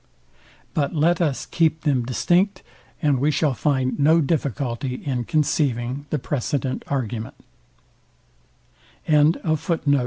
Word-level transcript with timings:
But 0.73 0.95
let 0.95 1.21
us 1.21 1.45
keep 1.45 1.81
them 1.81 2.01
distinct, 2.07 2.63
and 3.03 3.19
we 3.19 3.29
shall 3.29 3.53
find 3.53 3.99
no 3.99 4.19
difficulty 4.19 4.95
in 4.95 5.25
conceiving 5.25 6.07
the 6.09 6.17
precedent 6.17 6.81
argument. 6.87 7.35